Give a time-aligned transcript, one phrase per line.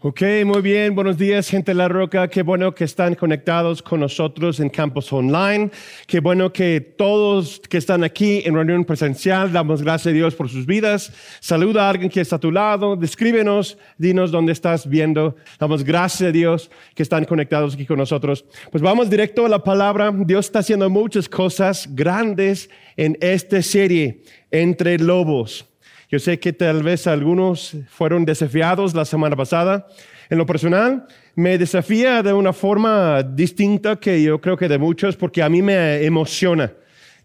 [0.00, 0.94] Ok, muy bien.
[0.94, 2.28] Buenos días, gente de La Roca.
[2.28, 5.70] Qué bueno que están conectados con nosotros en Campus Online.
[6.06, 10.50] Qué bueno que todos que están aquí en reunión presencial, damos gracias a Dios por
[10.50, 11.10] sus vidas.
[11.40, 12.96] Saluda a alguien que está a tu lado.
[12.96, 15.36] Descríbenos, dinos dónde estás viendo.
[15.58, 18.44] Damos gracias a Dios que están conectados aquí con nosotros.
[18.70, 20.12] Pues vamos directo a la palabra.
[20.14, 25.73] Dios está haciendo muchas cosas grandes en esta serie, Entre Lobos.
[26.14, 29.88] Yo sé que tal vez algunos fueron desafiados la semana pasada.
[30.30, 35.16] En lo personal, me desafía de una forma distinta que yo creo que de muchos,
[35.16, 36.72] porque a mí me emociona.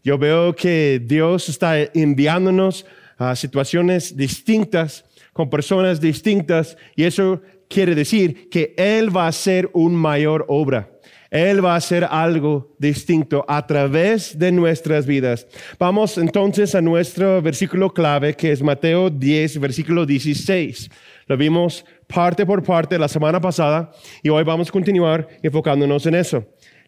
[0.04, 2.88] Yo veo que Dios está enviándonos
[3.20, 9.70] a situaciones distintas, con personas distintas, y eso quiere decir que Él va a hacer
[9.74, 10.90] un mayor obra.
[11.32, 15.48] Él va a hacer algo distinto a través de nuestras vidas.
[15.78, 20.90] Vamos entonces a nuestro versículo clave, que es Mateo 10, versículo 16.
[21.28, 23.92] Lo vimos parte por parte la semana pasada
[24.24, 26.44] y hoy vamos a continuar enfocándonos en eso.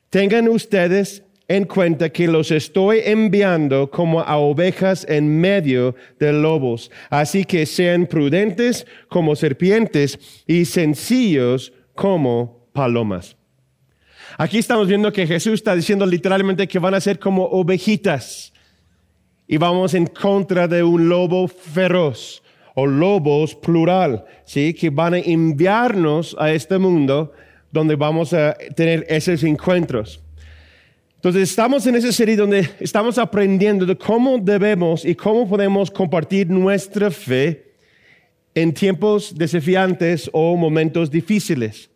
[0.09, 6.89] Tengan ustedes en cuenta que los estoy enviando como a ovejas en medio de lobos.
[7.09, 13.35] Así que sean prudentes como serpientes y sencillos como palomas.
[14.37, 18.53] Aquí estamos viendo que Jesús está diciendo literalmente que van a ser como ovejitas
[19.47, 22.41] y vamos en contra de un lobo feroz
[22.73, 24.73] o lobos plural, ¿sí?
[24.73, 27.33] que van a enviarnos a este mundo
[27.71, 30.21] donde vamos a tener esos encuentros.
[31.15, 36.49] Entonces estamos en esa serie donde estamos aprendiendo de cómo debemos y cómo podemos compartir
[36.49, 37.73] nuestra fe
[38.55, 41.91] en tiempos desafiantes o momentos difíciles.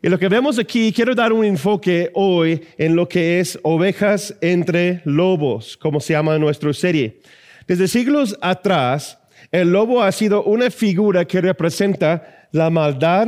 [0.00, 4.36] Y lo que vemos aquí, quiero dar un enfoque hoy en lo que es ovejas
[4.40, 7.20] entre lobos, como se llama nuestra serie.
[7.66, 9.18] Desde siglos atrás,
[9.50, 13.26] el lobo ha sido una figura que representa la maldad,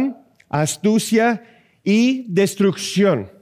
[0.49, 1.43] astucia
[1.83, 3.33] y destrucción.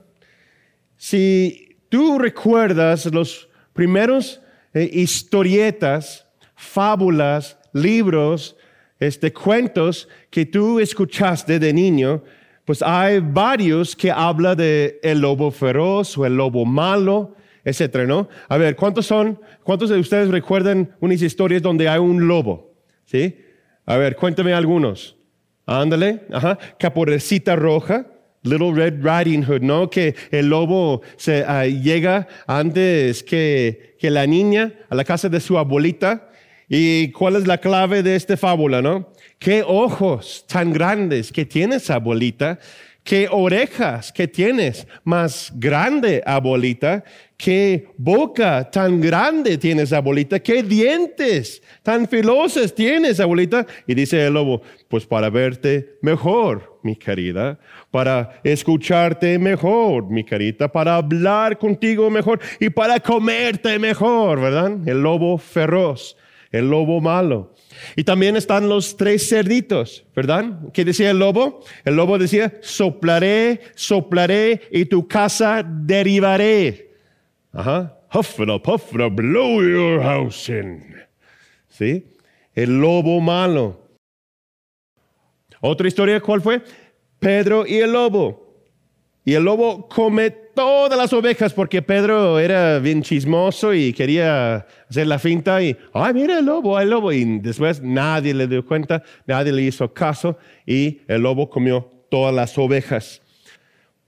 [0.97, 4.41] Si tú recuerdas los primeros
[4.73, 6.25] eh, historietas,
[6.55, 8.57] fábulas, libros,
[8.99, 12.23] este, cuentos que tú escuchaste de niño,
[12.69, 17.35] pues hay varios que habla de el lobo feroz o el lobo malo,
[17.65, 18.29] etcétera, ¿no?
[18.47, 19.41] A ver, ¿cuántos son?
[19.63, 22.75] ¿Cuántos de ustedes recuerdan unas historias donde hay un lobo?
[23.05, 23.35] ¿Sí?
[23.87, 25.17] A ver, cuéntame algunos.
[25.65, 26.59] Ándale, ajá.
[26.77, 28.05] Caporecita roja,
[28.43, 29.89] Little Red Riding Hood, ¿no?
[29.89, 35.39] Que el lobo se ah, llega antes que, que la niña a la casa de
[35.39, 36.29] su abuelita.
[36.67, 39.11] ¿Y cuál es la clave de esta fábula, no?
[39.39, 42.59] Qué ojos tan grandes que tienes, abuelita,
[43.03, 47.03] qué orejas que tienes más grande, abuelita,
[47.37, 53.65] qué boca tan grande tienes, abuelita, qué dientes tan filosos tienes, abuelita.
[53.87, 57.57] Y dice el lobo, pues para verte mejor, mi querida,
[57.89, 64.87] para escucharte mejor, mi querida, para hablar contigo mejor y para comerte mejor, ¿verdad?
[64.87, 66.17] El lobo feroz,
[66.51, 67.53] el lobo malo.
[67.95, 70.59] Y también están los tres cerditos, ¿verdad?
[70.73, 71.63] ¿Qué decía el lobo?
[71.85, 76.91] El lobo decía, soplaré, soplaré y tu casa derivaré.
[77.53, 77.95] Ajá.
[78.13, 80.95] Huffle, puffle, blow your house in.
[81.67, 82.07] ¿Sí?
[82.55, 83.79] El lobo malo.
[85.61, 86.61] Otra historia, ¿cuál fue?
[87.19, 88.63] Pedro y el lobo.
[89.25, 95.07] Y el lobo come todas las ovejas porque Pedro era bien chismoso y quería hacer
[95.07, 97.13] la finta y, ay, mira el lobo, el lobo.
[97.13, 102.35] Y después nadie le dio cuenta, nadie le hizo caso y el lobo comió todas
[102.35, 103.21] las ovejas.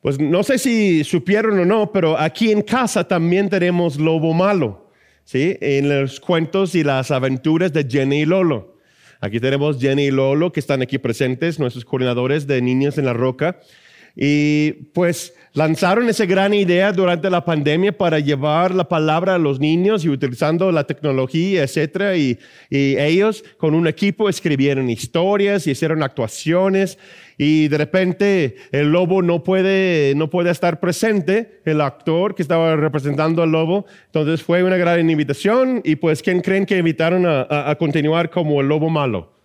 [0.02, 4.92] Pues no sé si supieron o no, pero aquí en casa también tenemos lobo malo,
[5.24, 5.58] ¿sí?
[5.62, 8.76] En los cuentos y las aventuras de Jenny y Lolo.
[9.22, 13.14] Aquí tenemos Jenny y Lolo que están aquí presentes, nuestros coordinadores de Niños en la
[13.14, 13.62] Roca.
[14.16, 19.60] Y pues lanzaron esa gran idea durante la pandemia para llevar la palabra a los
[19.60, 22.16] niños y utilizando la tecnología, etcétera.
[22.18, 22.38] Y,
[22.70, 26.98] ellos con un equipo escribieron historias y hicieron actuaciones.
[27.38, 32.76] Y de repente el lobo no puede, no puede estar presente, el actor que estaba
[32.76, 33.86] representando al lobo.
[34.06, 35.82] Entonces fue una gran invitación.
[35.84, 39.41] Y pues, ¿quién creen que invitaron a continuar como el lobo malo?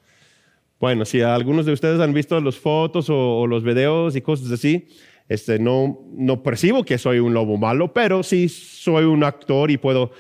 [0.79, 4.89] Bueno, si algunos de ustedes han visto las fotos o, los videos y cosas así,
[5.29, 9.79] este, no, no percibo que soy un lobo malo, pero sí soy un actor y
[9.79, 10.13] puedo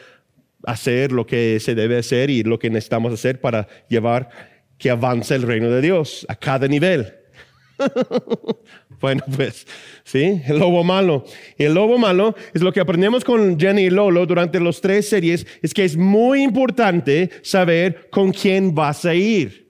[0.65, 4.31] hacer lo que se debe hacer y lo que necesitamos hacer para llevar
[4.79, 7.15] que avance el reino de Dios a cada nivel.
[9.01, 9.67] bueno, pues,
[10.05, 11.25] sí, el lobo malo.
[11.59, 15.09] Y el lobo malo es lo que aprendemos con Jenny y Lolo durante los tres
[15.09, 19.66] series, es que es muy importante saber con quién vas a ir.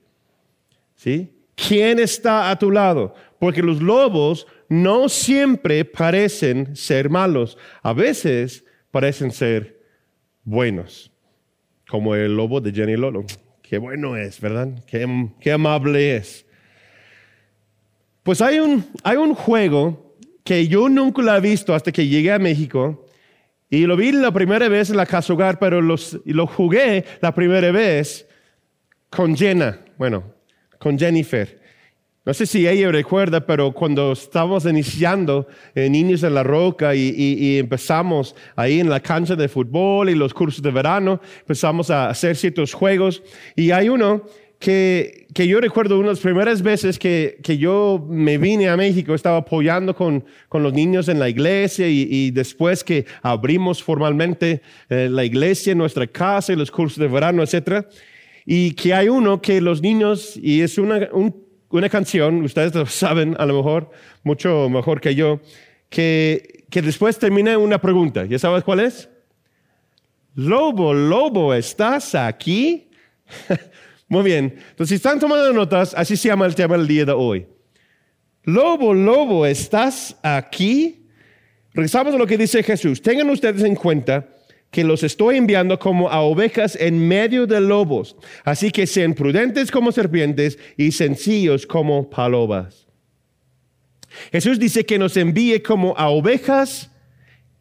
[1.55, 3.15] ¿Quién está a tu lado?
[3.39, 9.81] Porque los lobos no siempre parecen ser malos, a veces parecen ser
[10.43, 11.11] buenos,
[11.89, 13.25] como el lobo de Jenny Lolo.
[13.61, 14.69] Qué bueno es, ¿verdad?
[14.85, 16.45] Qué, qué amable es.
[18.23, 22.31] Pues hay un, hay un juego que yo nunca lo he visto hasta que llegué
[22.31, 23.05] a México
[23.69, 27.71] y lo vi la primera vez en la casa hogar, pero lo jugué la primera
[27.71, 28.27] vez
[29.09, 30.36] con Jenna, bueno,
[30.79, 31.67] con Jennifer.
[32.27, 37.57] No sé si ella recuerda, pero cuando estábamos iniciando eh, Niños en la Roca y,
[37.57, 42.35] empezamos ahí en la cancha de fútbol y los cursos de verano, empezamos a hacer
[42.35, 43.23] ciertos juegos.
[43.55, 44.25] Y hay uno
[44.59, 48.75] que, que yo recuerdo una de las primeras veces que, que, yo me vine a
[48.75, 53.81] México, estaba apoyando con, con los niños en la iglesia y, y después que abrimos
[53.81, 57.87] formalmente eh, la iglesia nuestra casa y los cursos de verano, etcétera.
[58.47, 62.85] Y que hay uno que los niños, y es una, un una canción, ustedes lo
[62.85, 63.91] saben a lo mejor
[64.23, 65.41] mucho mejor que yo,
[65.89, 68.25] que, que después termina una pregunta.
[68.25, 69.09] ¿Ya sabes cuál es?
[70.35, 72.89] Lobo, lobo, ¿estás aquí?
[74.07, 74.55] Muy bien.
[74.69, 77.47] Entonces, si están tomando notas, así se llama el tema del día de hoy.
[78.43, 81.05] Lobo, lobo, ¿estás aquí?
[81.73, 83.01] Regresamos a lo que dice Jesús.
[83.01, 84.25] Tengan ustedes en cuenta
[84.71, 88.15] que los estoy enviando como a ovejas en medio de lobos.
[88.43, 92.87] Así que sean prudentes como serpientes y sencillos como palomas.
[94.31, 96.91] Jesús dice que nos envíe como a ovejas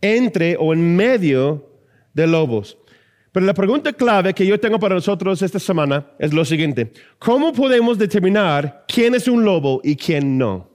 [0.01, 1.71] entre o en medio
[2.15, 2.79] de lobos.
[3.33, 6.91] Pero la pregunta clave que yo tengo para nosotros esta semana es lo siguiente.
[7.19, 10.71] ¿Cómo podemos determinar quién es un lobo y quién no?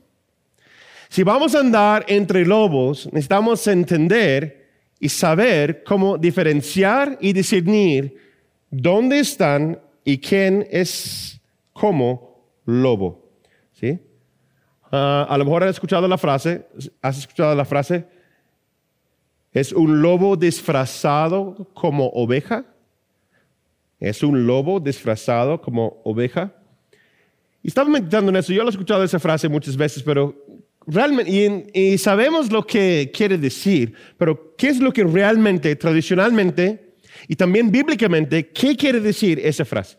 [1.10, 4.61] Si vamos a andar entre lobos, necesitamos entender
[5.02, 8.16] y saber cómo diferenciar y discernir
[8.70, 11.42] dónde están y quién es
[11.74, 13.28] como lobo.
[13.74, 14.00] ¿Sí?
[14.92, 16.68] Ah, a lo mejor has escuchado la frase,
[17.02, 18.06] has escuchado la frase,
[19.52, 22.66] es un lobo disfrazado como oveja.
[24.00, 26.54] Es un lobo disfrazado como oveja.
[27.64, 28.54] Y estaba meditando en eso.
[28.54, 30.36] Yo lo he escuchado esa frase muchas veces, pero
[30.88, 36.94] realmente, y, sabemos lo que quiere decir, pero ¿qué es lo que realmente, tradicionalmente
[37.28, 39.98] y también bíblicamente, qué quiere decir esa frase?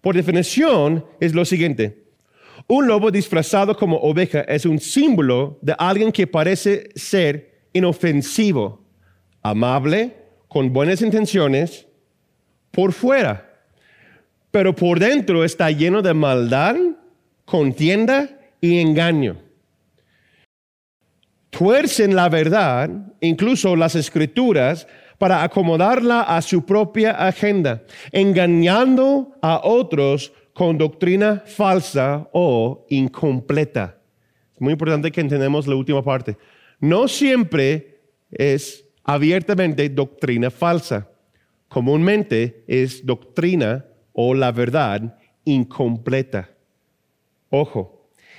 [0.00, 2.04] Por definición es lo siguiente.
[2.66, 8.84] Un lobo disfrazado como oveja es un símbolo de alguien que parece ser inofensivo,
[9.42, 10.16] amable,
[10.48, 11.86] con buenas intenciones,
[12.70, 13.50] por fuera,
[14.50, 16.76] pero por dentro está lleno de maldad,
[17.44, 19.43] contienda y engaño
[21.56, 22.90] tuercen la verdad,
[23.20, 24.86] incluso las escrituras,
[25.18, 33.98] para acomodarla a su propia agenda, engañando a otros con doctrina falsa o incompleta.
[34.54, 36.36] Es muy importante que entendamos la última parte.
[36.80, 38.00] No siempre
[38.30, 41.08] es abiertamente doctrina falsa.
[41.68, 46.50] Comúnmente es doctrina o la verdad incompleta.
[47.50, 47.93] Ojo,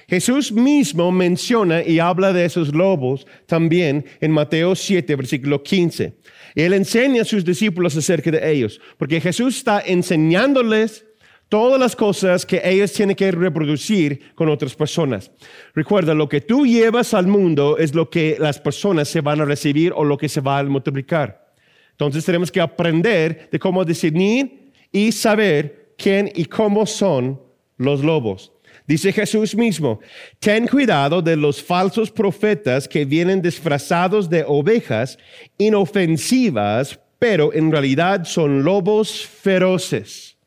[0.07, 6.13] Jesús mismo menciona y habla de esos lobos también en Mateo 7, versículo 15.
[6.55, 11.05] Él enseña a sus discípulos acerca de ellos, porque Jesús está enseñándoles
[11.49, 15.31] todas las cosas que ellos tienen que reproducir con otras personas.
[15.73, 19.45] Recuerda, lo que tú llevas al mundo es lo que las personas se van a
[19.45, 21.53] recibir o lo que se va a multiplicar.
[21.91, 27.39] Entonces tenemos que aprender de cómo discernir y saber quién y cómo son
[27.77, 28.54] los lobos.
[28.87, 29.99] Dice Jesús mismo,
[30.39, 35.17] ten cuidado de los falsos profetas que vienen disfrazados de ovejas
[35.57, 40.37] inofensivas, pero en realidad son lobos feroces.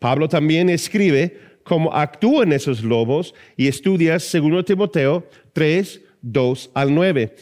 [0.00, 7.36] Pablo también escribe cómo actúan esos lobos y estudias 2 Timoteo 3, 2 al 9.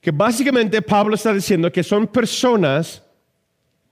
[0.00, 3.02] Que básicamente Pablo está diciendo que son personas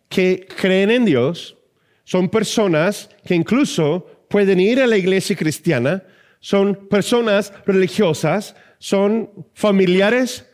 [0.09, 1.57] que creen en Dios,
[2.05, 6.03] son personas que incluso pueden ir a la iglesia cristiana,
[6.41, 10.47] son personas religiosas, son familiares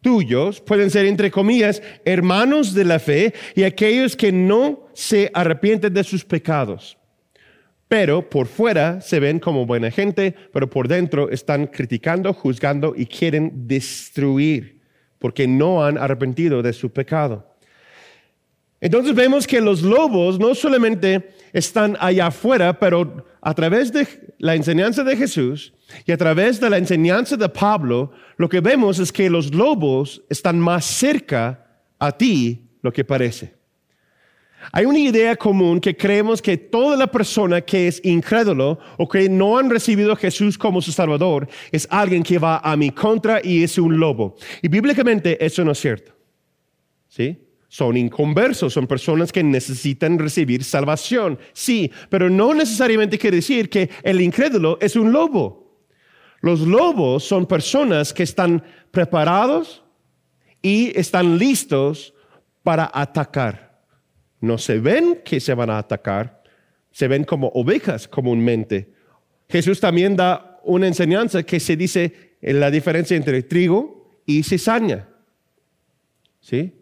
[0.00, 5.92] tuyos, pueden ser, entre comillas, hermanos de la fe y aquellos que no se arrepienten
[5.92, 6.96] de sus pecados.
[7.88, 13.06] Pero por fuera se ven como buena gente, pero por dentro están criticando, juzgando y
[13.06, 14.80] quieren destruir
[15.18, 17.49] porque no han arrepentido de su pecado.
[18.80, 24.06] Entonces vemos que los lobos no solamente están allá afuera, pero a través de
[24.38, 25.74] la enseñanza de Jesús
[26.06, 30.22] y a través de la enseñanza de Pablo, lo que vemos es que los lobos
[30.30, 31.66] están más cerca
[31.98, 33.60] a ti lo que parece.
[34.72, 39.28] Hay una idea común que creemos que toda la persona que es incrédulo o que
[39.28, 43.40] no han recibido a Jesús como su Salvador es alguien que va a mi contra
[43.42, 44.36] y es un lobo.
[44.62, 46.12] Y bíblicamente eso no es cierto.
[47.08, 47.38] ¿Sí?
[47.70, 51.38] Son inconversos, son personas que necesitan recibir salvación.
[51.54, 55.80] Sí, pero no necesariamente quiere decir que el incrédulo es un lobo.
[56.42, 59.82] Los lobos son personas que están preparados
[60.60, 62.12] y están listos
[62.62, 63.70] para atacar
[64.40, 66.42] no se ven que se van a atacar,
[66.90, 68.92] se ven como ovejas comúnmente.
[69.48, 75.08] Jesús también da una enseñanza que se dice en la diferencia entre trigo y cizaña.
[76.40, 76.72] ¿Sí?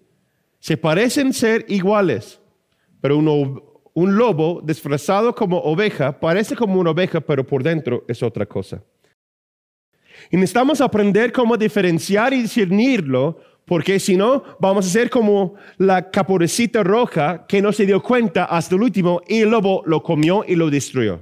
[0.60, 2.40] Se parecen ser iguales,
[3.00, 8.46] pero un lobo disfrazado como oveja parece como una oveja, pero por dentro es otra
[8.46, 8.82] cosa.
[10.30, 16.10] Y necesitamos aprender cómo diferenciar y discernirlo porque si no, vamos a ser como la
[16.10, 20.42] capurecita roja que no se dio cuenta hasta el último y el lobo lo comió
[20.48, 21.20] y lo destruyó.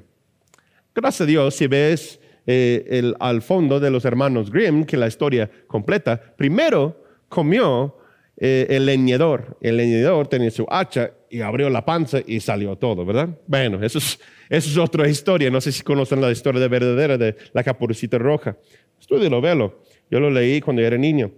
[0.95, 5.51] Gracias a Dios, si ves eh, al fondo de los hermanos Grimm, que la historia
[5.67, 7.97] completa, primero comió
[8.39, 9.57] eh, el leñador.
[9.61, 13.31] El leñador tenía su hacha y abrió la panza y salió todo, ¿verdad?
[13.47, 15.51] Bueno, eso es, eso es otra historia.
[15.51, 18.57] No sé si conocen la historia de verdadera de la capurecita roja.
[19.01, 19.81] Estudialo, velo.
[20.11, 21.31] Yo lo leí cuando era niño.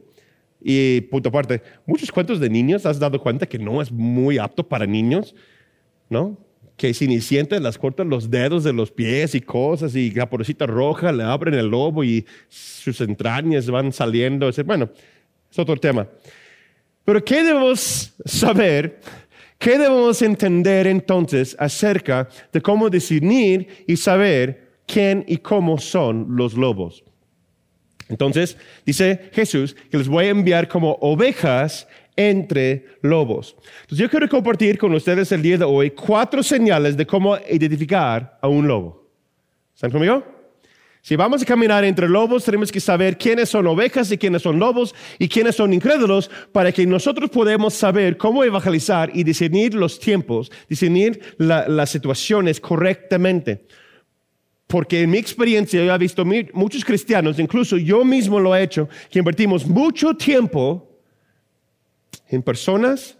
[0.60, 4.66] Y punto aparte, muchos cuentos de niños, ¿has dado cuenta que no es muy apto
[4.66, 5.34] para niños?
[6.10, 6.36] ¿No?
[6.76, 10.66] Que si sienten las cortan los dedos de los pies y cosas, y la porcita
[10.66, 14.50] roja le abren el lobo y sus entrañas van saliendo.
[14.64, 14.90] Bueno,
[15.50, 16.08] es otro tema.
[17.08, 19.00] Pero ¿qué debemos saber?
[19.56, 26.52] ¿Qué debemos entender entonces acerca de cómo discernir y saber quién y cómo son los
[26.52, 27.02] lobos?
[28.10, 33.56] Entonces, dice Jesús que les voy a enviar como ovejas entre lobos.
[33.80, 38.38] Entonces, yo quiero compartir con ustedes el día de hoy cuatro señales de cómo identificar
[38.42, 39.08] a un lobo.
[39.74, 40.37] ¿Están conmigo?
[41.08, 44.58] Si vamos a caminar entre lobos, tenemos que saber quiénes son ovejas y quiénes son
[44.58, 49.98] lobos y quiénes son incrédulos para que nosotros podamos saber cómo evangelizar y discernir los
[49.98, 53.64] tiempos, discernir las situaciones correctamente.
[54.66, 58.86] Porque en mi experiencia yo he visto muchos cristianos, incluso yo mismo lo he hecho,
[59.10, 60.90] que invertimos mucho tiempo
[62.28, 63.16] en personas,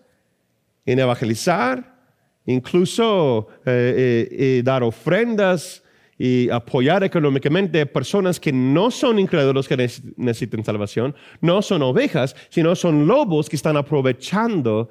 [0.85, 2.03] en evangelizar,
[2.45, 5.83] incluso eh, eh, dar ofrendas
[6.19, 9.77] y apoyar económicamente a personas que no son incrédulos que
[10.17, 14.91] necesitan salvación, no son ovejas, sino son lobos que están aprovechando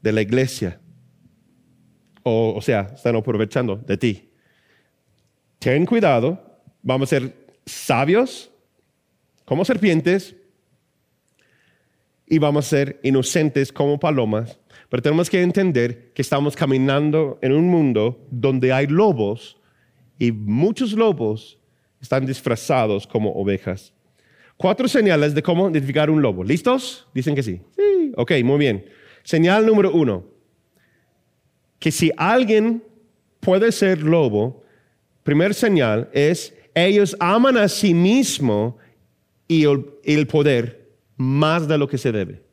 [0.00, 0.80] de la iglesia.
[2.24, 4.32] o sea, están aprovechando de ti
[5.62, 6.42] ten cuidado,
[6.82, 8.50] vamos a ser sabios
[9.44, 10.34] como serpientes
[12.26, 17.52] y vamos a ser inocentes como palomas, pero tenemos que entender que estamos caminando en
[17.52, 19.56] un mundo donde hay lobos
[20.22, 21.58] y muchos lobos
[22.00, 23.92] están disfrazados como ovejas.
[24.56, 26.44] Cuatro señales de cómo identificar un lobo.
[26.44, 27.08] ¿Listos?
[27.12, 27.60] Dicen que sí.
[27.76, 28.12] Sí.
[28.16, 28.86] Ok, muy bien.
[29.24, 30.24] Señal número uno.
[31.80, 32.84] Que si alguien
[33.40, 34.62] puede ser lobo,
[35.24, 38.78] primer señal es, ellos aman a sí mismo
[39.48, 39.64] y
[40.04, 42.44] el, poder más de lo que se debe.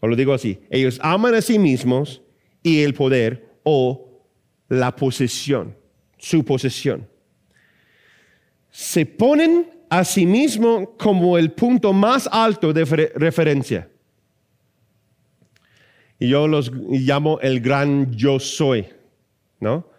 [0.00, 2.20] O lo digo así, ellos aman a sí mismos
[2.64, 4.26] y el poder o
[4.68, 5.76] la posesión,
[6.22, 7.08] su posesión.
[8.70, 12.84] Se ponen a sí mismo como el punto más alto de
[13.16, 13.90] referencia.
[16.18, 18.86] Y yo los llamo el gran yo soy,
[19.58, 19.90] ¿no?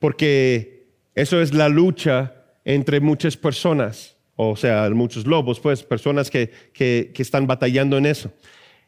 [0.00, 2.34] Porque eso es la lucha
[2.64, 8.32] entre muchas personas, o sea, muchos lobos, pues, personas que, que, están batallando en eso.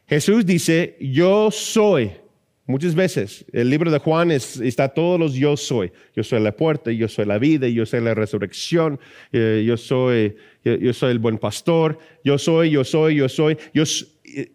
[0.05, 2.11] Jesús dice, yo soy.
[2.65, 5.91] Muchas veces el libro de Juan está todos los yo soy.
[6.15, 8.99] Yo soy la puerta, yo soy la vida, yo soy la resurrección,
[9.33, 13.57] eh, yo, soy, yo, soy el buen pastor, yo soy, yo soy, yo soy.
[13.73, 14.51] Eh,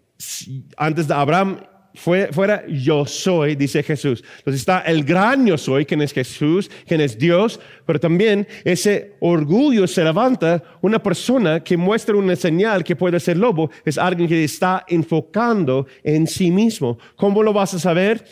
[0.78, 1.60] antes de Abraham
[1.98, 4.22] fuera yo soy, dice Jesús.
[4.38, 9.16] Entonces está el gran yo soy, quien es Jesús, quien es Dios, pero también ese
[9.20, 14.28] orgullo se levanta una persona que muestra una señal que puede ser lobo, es alguien
[14.28, 16.98] que está enfocando en sí mismo.
[17.16, 18.24] ¿Cómo lo vas a saber?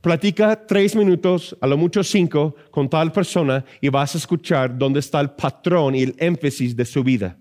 [0.00, 5.00] Platica tres minutos, a lo mucho cinco, con tal persona y vas a escuchar dónde
[5.00, 7.38] está el patrón y el énfasis de su vida.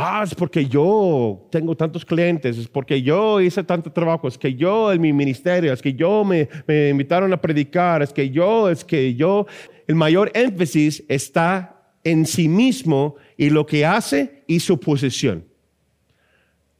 [0.00, 4.54] Ah, es porque yo tengo tantos clientes, es porque yo hice tanto trabajo, es que
[4.54, 8.70] yo en mi ministerio, es que yo me, me invitaron a predicar, es que yo,
[8.70, 9.48] es que yo.
[9.88, 15.44] El mayor énfasis está en sí mismo y lo que hace y su posición.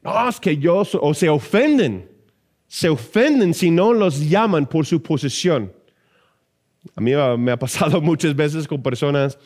[0.01, 2.09] No, es que yo, o se ofenden.
[2.67, 5.73] se ofenden si no los llaman por su posición.
[6.95, 9.37] A mí me ha pasado muchas veces con personas,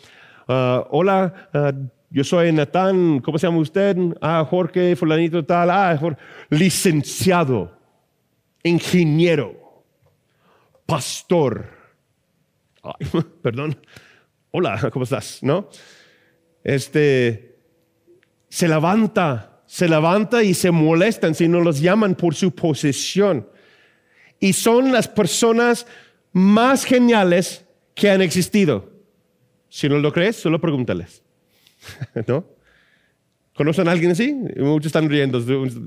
[0.48, 1.74] ah, hola, ah,
[2.13, 3.98] yo soy Natán, ¿cómo se llama usted?
[4.22, 6.00] Ah, Jorge, fulanito tal, ah,
[6.51, 7.75] licenciado,
[8.62, 9.84] ingeniero,
[10.86, 11.72] pastor.
[13.41, 13.75] perdón,
[14.51, 15.39] hola, ¿cómo estás?
[15.41, 15.70] ¿No?
[16.63, 17.58] Este,
[18.48, 23.50] se levanta, se levanta y se molestan si no los llaman por su posesión.
[24.39, 25.88] Y son las personas
[26.32, 27.65] más geniales
[27.96, 28.91] que han existido.
[29.67, 31.23] Si no lo crees, solo pregúntales.
[32.28, 32.46] ¿No?
[33.56, 34.34] ¿Conocen a alguien así?
[34.58, 35.38] Muchos están riendo,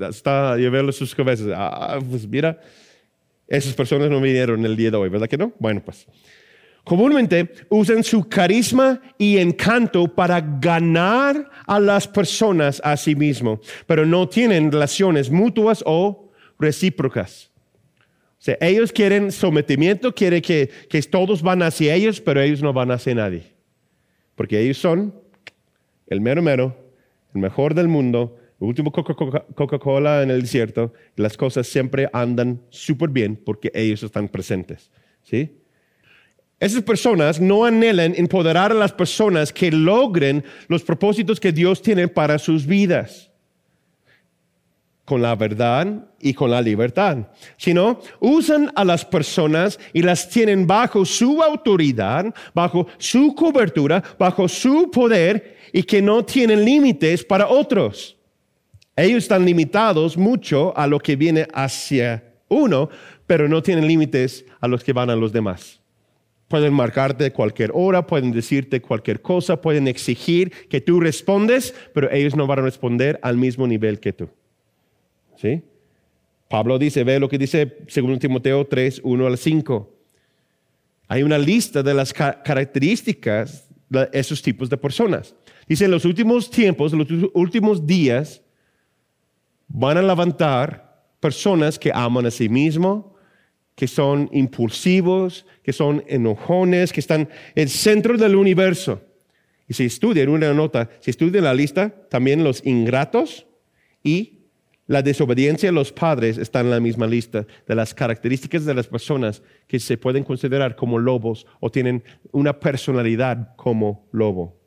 [0.08, 1.48] está verlo sus cabezas.
[1.54, 2.60] Ah, pues mira,
[3.48, 5.52] esas personas no vinieron el día de hoy, ¿verdad que no?
[5.58, 6.06] Bueno, pues.
[6.84, 14.06] Comúnmente usan su carisma y encanto para ganar a las personas a sí mismo, pero
[14.06, 17.50] no tienen relaciones mutuas o recíprocas.
[18.46, 22.92] O ellos quieren sometimiento, quieren que, que todos van hacia ellos, pero ellos no van
[22.92, 23.42] hacia nadie.
[24.36, 25.12] Porque ellos son
[26.06, 26.76] el mero mero,
[27.34, 30.92] el mejor del mundo, el último Coca-Cola en el desierto.
[31.16, 34.90] Las cosas siempre andan súper bien porque ellos están presentes.
[35.22, 35.58] ¿Sí?
[36.58, 42.08] Esas personas no anhelan empoderar a las personas que logren los propósitos que Dios tiene
[42.08, 43.30] para sus vidas
[45.06, 45.86] con la verdad
[46.20, 52.34] y con la libertad, sino usan a las personas y las tienen bajo su autoridad,
[52.52, 58.16] bajo su cobertura, bajo su poder y que no tienen límites para otros.
[58.96, 62.88] Ellos están limitados mucho a lo que viene hacia uno,
[63.26, 65.82] pero no tienen límites a los que van a los demás.
[66.48, 72.34] Pueden marcarte cualquier hora, pueden decirte cualquier cosa, pueden exigir que tú respondes, pero ellos
[72.34, 74.30] no van a responder al mismo nivel que tú.
[75.36, 75.62] ¿Sí?
[76.48, 79.94] Pablo dice, ve lo que dice 2 Timoteo 3, 1 al 5.
[81.08, 85.34] Hay una lista de las características de esos tipos de personas.
[85.66, 88.42] Dice, en los últimos tiempos, en los últimos días,
[89.68, 93.04] van a levantar personas que aman a sí mismos,
[93.74, 99.02] que son impulsivos, que son enojones, que están en el centro del universo.
[99.68, 103.46] Y si estudian una nota, si estudian la lista, también los ingratos
[104.02, 104.36] y
[104.86, 108.86] la desobediencia a los padres está en la misma lista de las características de las
[108.86, 114.65] personas que se pueden considerar como lobos o tienen una personalidad como lobo.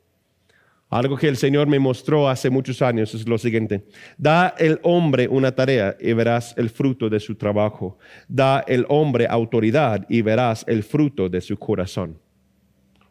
[0.90, 3.86] Algo que el Señor me mostró hace muchos años es lo siguiente.
[4.18, 7.96] Da el hombre una tarea y verás el fruto de su trabajo.
[8.26, 12.18] Da el hombre autoridad y verás el fruto de su corazón.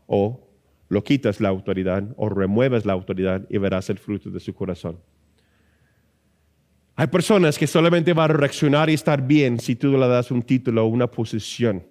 [0.07, 0.45] O
[0.89, 4.99] lo quitas la autoridad o remueves la autoridad y verás el fruto de su corazón.
[6.97, 10.41] Hay personas que solamente van a reaccionar y estar bien si tú le das un
[10.41, 11.81] título o una posición.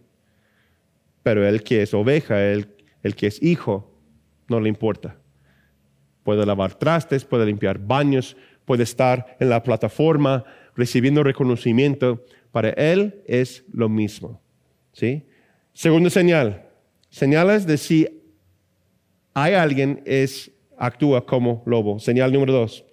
[1.23, 3.91] Pero el que es oveja, el, el que es hijo,
[4.49, 5.17] no le importa.
[6.29, 8.37] Puede lavar trastes, puede limpiar baños,
[8.67, 10.45] puede estar en la plataforma
[10.77, 12.23] recibiendo reconocimiento.
[12.53, 14.39] Para él es lo mismo.
[14.93, 15.25] ¿sí?
[15.73, 16.67] Segunda señal.
[17.09, 18.07] Señales de si
[19.33, 21.99] hay alguien es actúa como lobo.
[21.99, 22.85] Señal número dos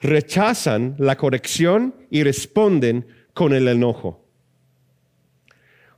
[0.00, 4.26] rechazan la corrección y responden con el enojo.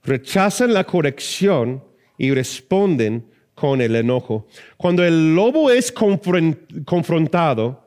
[0.02, 1.84] Rechazan la corrección
[2.18, 4.46] y responden con el enojo.
[4.76, 7.82] Cuando el lobo es confrontado,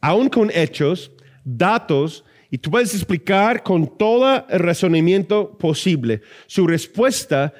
[0.00, 1.10] aún con hechos,
[1.44, 7.54] datos, y tú puedes explicar con todo el razonamiento posible, su respuesta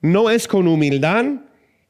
[0.00, 1.26] no es con humildad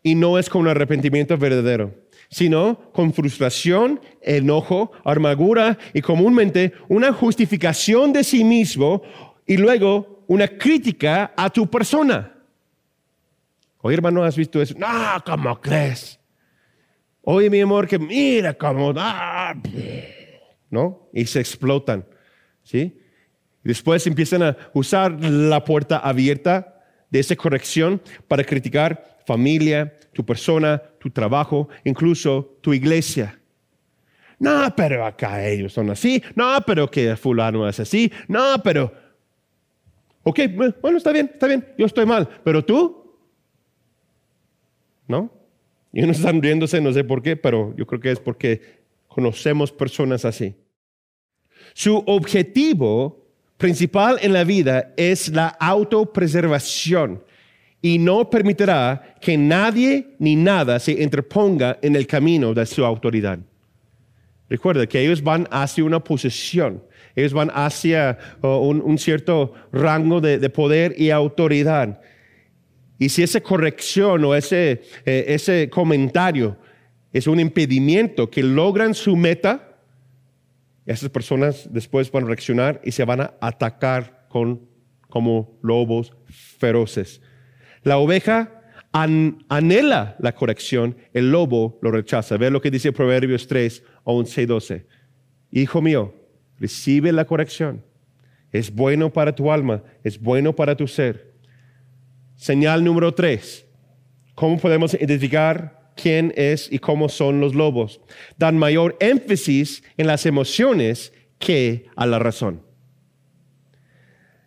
[0.02, 1.94] y no es con arrepentimiento verdadero
[2.30, 9.02] sino con frustración, enojo, amargura y comúnmente una justificación de sí mismo
[9.46, 12.32] y luego una crítica a tu persona.
[13.82, 14.74] Oye, hermano, ¿has visto eso?
[14.76, 14.88] No,
[15.24, 16.18] ¿cómo crees?
[17.22, 18.92] Oye, mi amor, que mira cómo...
[20.70, 21.08] ¿No?
[21.12, 22.06] Y se explotan.
[22.62, 22.98] ¿Sí?
[23.62, 30.82] Después empiezan a usar la puerta abierta de esa corrección para criticar familia, tu persona,
[30.98, 33.38] tu trabajo, incluso tu iglesia.
[34.38, 36.22] No, pero acá ellos son así.
[36.34, 38.10] No, pero que fulano es así.
[38.28, 38.92] No, pero...
[40.22, 40.40] Ok,
[40.82, 42.28] bueno, está bien, está bien, yo estoy mal.
[42.44, 42.99] Pero tú,
[45.10, 45.30] ¿no?
[45.92, 48.62] Y unos están riéndose, no sé por qué, pero yo creo que es porque
[49.08, 50.54] conocemos personas así.
[51.74, 57.22] Su objetivo principal en la vida es la autopreservación
[57.82, 63.38] y no permitirá que nadie ni nada se interponga en el camino de su autoridad.
[64.48, 66.82] Recuerda que ellos van hacia una posición,
[67.14, 72.00] ellos van hacia uh, un, cierto rango de, poder y autoridad.
[73.00, 76.58] Y si esa corrección o ese, eh, ese comentario
[77.14, 79.78] es un impedimento que logran su meta,
[80.84, 84.68] esas personas después van a reaccionar y se van a atacar con,
[85.08, 87.22] como lobos feroces.
[87.84, 92.36] La oveja anhela la corrección, el lobo lo rechaza.
[92.36, 94.86] Ve lo que dice Proverbios 3, 11 y 12.
[95.52, 96.14] Hijo mío,
[96.58, 97.82] recibe la corrección.
[98.52, 101.29] Es bueno para tu alma, es bueno para tu ser.
[102.40, 103.66] Señal número 3.
[104.34, 108.00] ¿Cómo podemos identificar quién es y cómo son los lobos.
[108.38, 112.62] Dan mayor énfasis en las emociones que a la razón.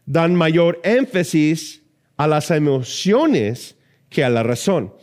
[0.08, 1.84] Dan mayor énfasis
[2.18, 3.78] a las emociones
[4.10, 4.96] que a la razón.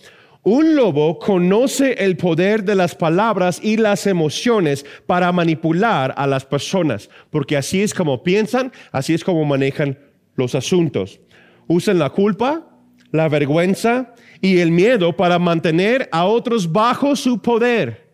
[0.42, 6.44] Un lobo conoce el poder de las palabras y las emociones para manipular a las
[6.44, 9.96] personas, porque así es como piensan, así es como manejan
[10.34, 11.20] los asuntos.
[11.68, 12.69] Usan la culpa,
[13.12, 18.08] la vergüenza y el miedo para mantener a otros bajo su poder.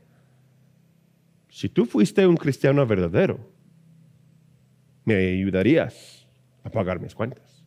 [1.48, 3.38] Si tú fuiste un cristiano verdadero,
[5.04, 6.26] me ayudarías
[6.64, 7.64] a pagar mis cuentas,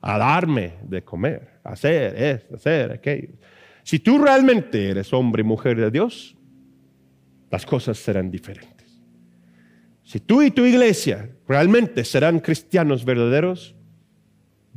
[0.00, 3.34] a darme de comer, a hacer esto, hacer aquello.
[3.82, 6.36] Si tú realmente eres hombre y mujer de Dios,
[7.50, 8.78] las cosas serán diferentes.
[10.04, 13.74] Si tú y tu iglesia realmente serán cristianos verdaderos,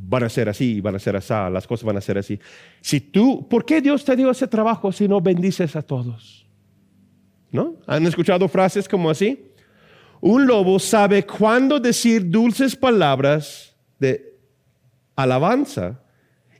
[0.04, 2.38] van a ser así, van a ser así, las cosas van a ser así.
[2.80, 6.46] Si tú, ¿por qué Dios te dio ese trabajo si no bendices a todos?
[7.50, 7.76] ¿No?
[7.86, 9.52] ¿Han escuchado frases como así?
[10.20, 14.38] Un lobo sabe cuándo decir dulces palabras de
[15.16, 16.00] alabanza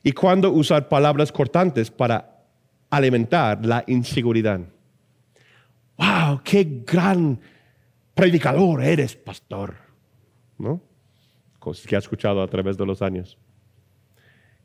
[0.02, 2.44] y cuándo usar palabras cortantes para
[2.90, 4.61] alimentar la inseguridad.
[5.96, 6.40] ¡Wow!
[6.44, 7.40] ¡Qué gran
[8.14, 9.76] predicador eres, pastor!
[10.59, 10.81] ¿No?
[11.62, 13.38] Cosas que ha escuchado a través de los años.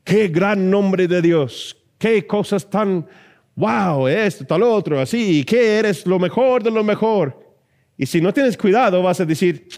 [0.02, 3.06] Qué gran nombre de Dios, qué cosas tan,
[3.54, 7.48] wow, esto, tal otro, así, que eres lo mejor de lo mejor.
[7.96, 9.68] Y si no tienes cuidado, vas a decir,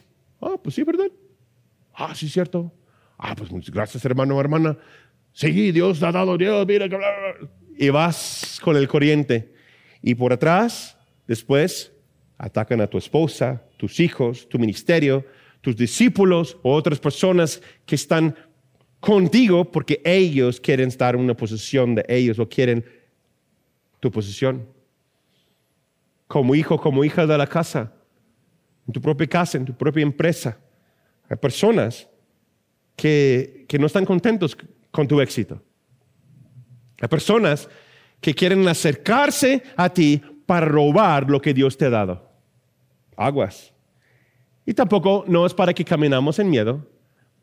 [0.40, 1.10] ah, pues sí, ¿verdad?
[1.94, 2.72] Ah, sí, cierto.
[3.18, 4.78] Ah, pues muchas gracias, hermano o hermana.
[5.32, 6.86] Sí, Dios ha dado, Dios, mira.
[7.76, 9.52] Y vas con el corriente.
[10.00, 11.92] Y por atrás, después,
[12.38, 15.26] atacan a tu esposa, tus hijos, tu ministerio,
[15.60, 18.34] tus discípulos o otras personas que están
[18.98, 22.84] contigo porque ellos quieren estar en una posición de ellos o quieren
[23.98, 24.66] tu posición.
[26.26, 27.92] Como hijo, como hija de la casa,
[28.86, 30.58] en tu propia casa, en tu propia empresa.
[31.28, 32.08] Hay personas
[32.96, 34.56] que, que no están contentos
[34.90, 35.62] con tu éxito.
[37.00, 37.68] Hay personas
[38.20, 42.30] que quieren acercarse a ti para robar lo que Dios te ha dado.
[43.16, 43.72] Aguas.
[44.70, 46.86] Y tampoco no es para que caminamos en miedo,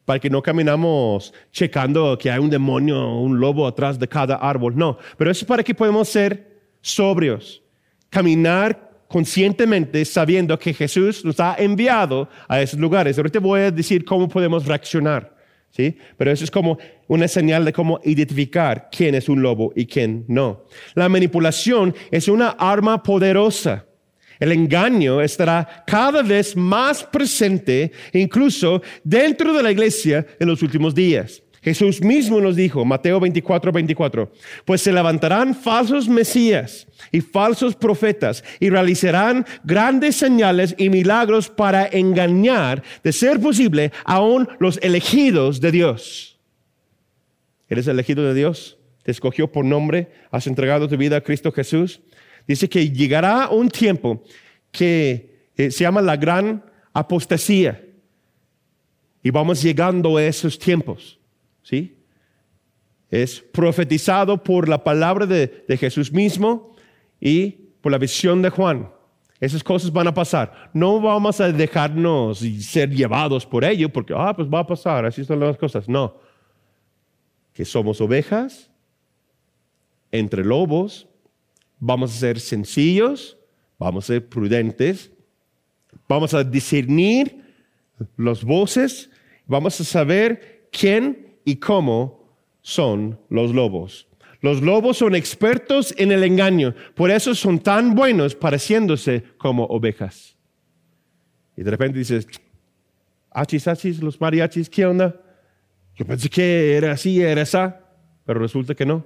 [0.06, 4.36] para que no caminamos checando que hay un demonio o un lobo atrás de cada
[4.36, 4.78] árbol.
[4.78, 7.62] No, pero es para que podamos ser sobrios,
[8.10, 13.18] caminar conscientemente sabiendo que Jesús nos ha enviado a esos lugares.
[13.18, 15.36] Ahorita voy a decir cómo podemos reaccionar.
[15.70, 15.98] ¿Sí?
[16.16, 20.24] Pero eso es como una señal de cómo identificar quién es un lobo y quién
[20.30, 20.64] no.
[20.96, 23.87] La manipulación es una arma poderosa
[24.40, 30.94] el engaño estará cada vez más presente, incluso dentro de la iglesia en los últimos
[30.94, 31.42] días.
[31.62, 34.32] Jesús mismo nos dijo, Mateo 24, 24,
[34.64, 41.86] pues se levantarán falsos mesías y falsos profetas y realizarán grandes señales y milagros para
[41.88, 46.40] engañar, de ser posible, aún los elegidos de Dios.
[47.68, 48.78] ¿Eres elegido de Dios?
[49.04, 50.10] ¿Te escogió por nombre?
[50.32, 52.02] ¿Has entregado tu vida a Cristo Jesús?
[52.48, 54.24] Dice que llegará un tiempo
[54.72, 57.84] que eh, se llama la gran apostasía.
[59.22, 61.20] Y vamos llegando a esos tiempos.
[61.62, 61.98] ¿Sí?
[63.10, 66.76] Es profetizado por la palabra de, de Jesús mismo
[67.20, 67.50] y
[67.82, 68.90] por la visión de Juan.
[69.40, 70.70] Esas cosas van a pasar.
[70.74, 75.24] No vamos a dejarnos ser llevados por ello, porque, ah, pues va a pasar, así
[75.24, 75.88] son las cosas.
[75.88, 76.16] No.
[77.54, 78.72] Que somos ovejas
[80.12, 81.08] entre lobos
[81.80, 83.38] Vamos a ser sencillos,
[83.78, 85.12] vamos a ser prudentes,
[86.08, 87.44] vamos a discernir
[88.18, 89.10] las voces,
[89.46, 94.08] vamos a saber quién y cómo son los lobos.
[94.42, 100.38] Los lobos son expertos en el engaño, por eso son tan buenos pareciéndose como ovejas.
[101.56, 102.28] Y de repente dices,
[103.32, 105.20] achis, achis, los mariachis, ¿qué onda?
[105.96, 107.82] Yo pensé que era así, era esa,
[108.26, 109.04] pero resulta que no.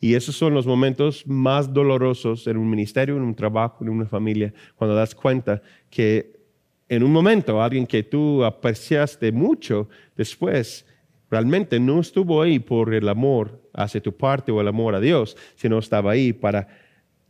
[0.00, 4.06] Y esos son los momentos más dolorosos en un ministerio, en un trabajo, en una
[4.06, 5.60] familia, cuando das cuenta
[5.90, 6.40] que
[6.88, 10.86] en un momento alguien que tú apreciaste mucho, después
[11.30, 15.36] realmente no estuvo ahí por el amor hacia tu parte o el amor a Dios,
[15.54, 16.66] sino estaba ahí para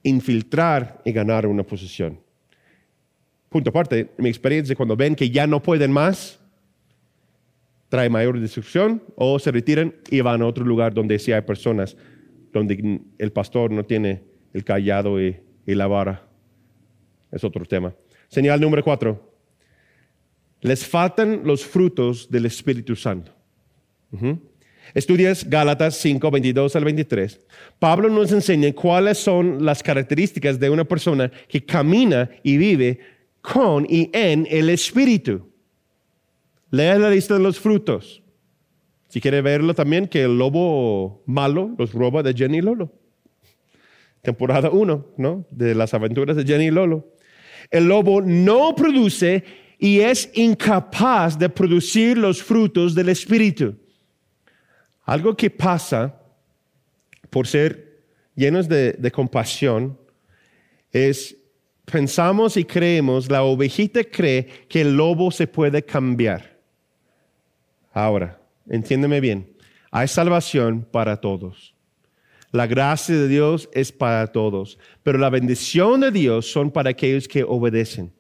[0.02, 2.20] infiltrar y ganar una posición.
[3.48, 6.38] Punto aparte, mi experiencia cuando ven que ya no pueden más,
[7.88, 11.96] trae mayor destrucción o se retiran y van a otro lugar donde sí hay personas
[12.52, 15.36] donde el pastor no tiene el callado y,
[15.66, 16.26] la vara.
[17.30, 17.94] Es otro tema.
[18.26, 19.32] Señal número cuatro.
[20.62, 23.32] Les faltan los frutos del Espíritu Santo.
[24.94, 27.40] Estudias Gálatas 5, 22 al 23.
[27.78, 32.98] Pablo nos enseña cuáles son las características de una persona que camina y vive
[33.40, 35.48] con y en el Espíritu.
[36.70, 38.22] Lea la lista de los frutos.
[39.10, 42.92] Si quiere verlo también, que el lobo malo los roba de Jenny Lolo.
[44.22, 45.44] Temporada 1, ¿no?
[45.50, 47.08] De las aventuras de Jenny Lolo.
[47.72, 49.42] El lobo no produce
[49.80, 53.76] y es incapaz de producir los frutos del Espíritu.
[55.04, 56.14] Algo que pasa
[57.30, 58.04] por ser
[58.36, 59.98] llenos de compasión
[60.92, 61.36] es
[61.84, 66.56] pensamos y creemos, la ovejita cree que el lobo se puede cambiar.
[67.92, 68.39] Ahora,
[68.70, 69.54] entiéndeme bien,
[69.90, 71.74] hay salvación para todos.
[72.52, 77.28] La gracia de Dios es para todos, pero la bendición de Dios son para aquellos
[77.28, 78.12] que obedecen.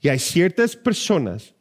[0.00, 1.54] Y hay ciertas personas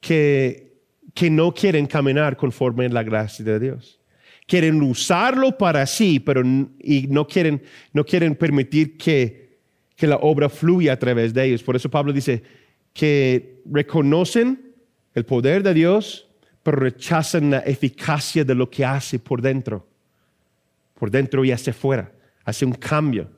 [0.00, 0.78] que,
[1.14, 4.00] que no quieren caminar conforme a la gracia de Dios.
[4.46, 9.58] Quieren usarlo para sí, pero y no, quieren, no quieren permitir que,
[9.94, 11.62] que la obra fluya a través de ellos.
[11.62, 12.42] Por eso Pablo dice
[12.92, 14.74] que reconocen
[15.14, 16.28] el poder de Dios,
[16.62, 19.88] pero rechazan la eficacia de lo que hace por dentro.
[20.94, 22.12] Por dentro y hacia afuera.
[22.44, 23.30] Hace un cambio.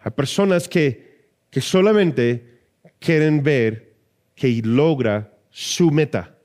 [0.00, 2.64] Hay personas que, que solamente
[2.98, 3.96] quieren ver
[4.34, 6.38] que logra su meta,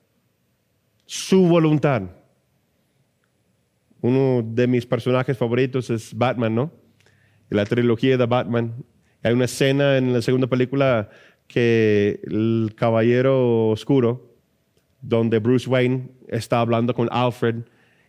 [1.06, 2.03] su voluntad.
[4.01, 6.71] Uno de mis personajes favoritos es Batman, ¿no?
[7.49, 8.75] La trilogía de Batman.
[9.23, 11.10] Hay una escena en la segunda película
[11.47, 14.37] que el caballero oscuro
[15.08, 17.56] donde Bruce Wayne está hablando con Alfred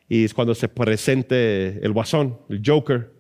[0.09, 3.13] y es cuando se presente el guasón, el Joker.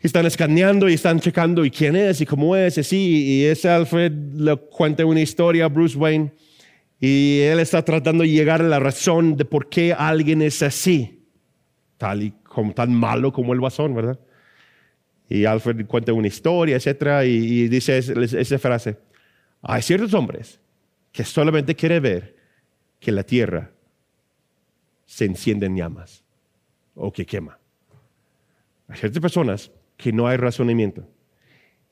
[0.00, 3.44] Y están escaneando y están checando y quién es y cómo es, y así, y
[3.44, 6.32] ese Alfred le cuenta una historia a Bruce Wayne
[7.00, 11.26] y él está tratando de llegar a la razón de por qué alguien es así,
[11.98, 14.18] tal y como tan malo como el guasón, ¿verdad?
[15.28, 18.96] Y Alfred cuenta una historia, etcétera, y, dice esa frase:
[19.62, 20.60] hay ciertos hombres
[21.12, 22.33] que solamente quieren ver
[23.04, 23.70] que la tierra
[25.04, 26.24] se enciende en llamas
[26.94, 27.58] o que quema.
[28.88, 31.06] Hay ciertas personas que no hay razonamiento.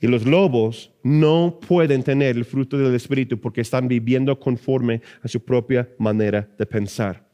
[0.00, 5.28] Y los lobos no pueden tener el fruto del Espíritu porque están viviendo conforme a
[5.28, 7.28] su propia manera de pensar.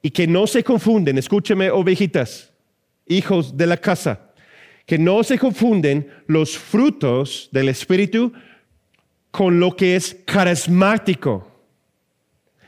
[0.00, 2.54] Y que no se confunden, escúcheme ovejitas,
[3.06, 4.32] hijos de la casa,
[4.86, 8.32] que no se confunden los frutos del Espíritu
[9.30, 11.53] con lo que es carismático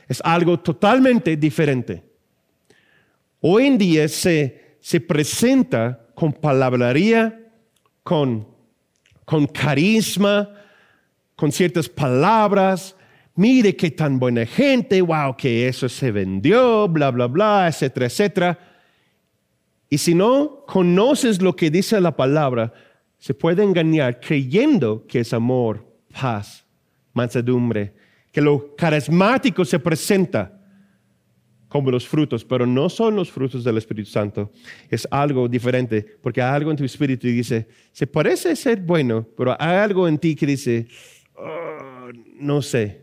[0.07, 2.03] es algo totalmente diferente.
[3.41, 7.39] Hoy en día se, se presenta con palabrería,
[8.03, 8.47] con,
[9.25, 10.49] con carisma,
[11.35, 12.95] con ciertas palabras.
[13.35, 18.59] Mire qué tan buena gente, wow, que eso se vendió, bla, bla, bla, etcétera, etcétera.
[19.89, 22.73] Y si no conoces lo que dice la palabra,
[23.19, 26.65] se puede engañar creyendo que es amor, paz,
[27.13, 27.93] mansedumbre,
[28.37, 30.61] que lo carismático se presenta
[31.67, 34.51] como los frutos, pero no son los frutos del Espíritu Santo.
[34.91, 39.27] Es algo diferente, porque hay algo en tu espíritu y dice, se parece ser bueno,
[39.35, 40.87] pero hay algo en ti que dice,
[41.35, 43.01] oh, no sé.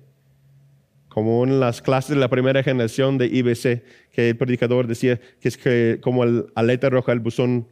[1.08, 5.48] Como en las clases de la primera generación de IBC, que el predicador decía que
[5.48, 7.66] es que como el aleta roja, el botón,